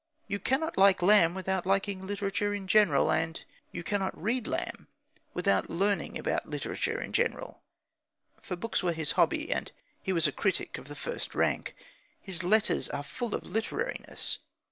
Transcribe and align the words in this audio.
You 0.27 0.39
cannot 0.39 0.79
like 0.79 1.03
Lamb 1.03 1.35
without 1.35 1.67
liking 1.67 2.07
literature 2.07 2.55
in 2.55 2.65
general. 2.65 3.11
And 3.11 3.45
you 3.71 3.83
cannot 3.83 4.19
read 4.19 4.47
Lamb 4.47 4.87
without 5.35 5.69
learning 5.69 6.17
about 6.17 6.49
literature 6.49 6.99
in 6.99 7.13
general; 7.13 7.61
for 8.41 8.55
books 8.55 8.81
were 8.81 8.93
his 8.93 9.11
hobby, 9.11 9.51
and 9.51 9.71
he 10.01 10.11
was 10.11 10.25
a 10.27 10.31
critic 10.31 10.79
of 10.79 10.87
the 10.87 10.95
first 10.95 11.35
rank. 11.35 11.75
His 12.19 12.41
letters 12.43 12.89
are 12.89 13.03
full 13.03 13.35
of 13.35 13.43
literariness. 13.43 14.39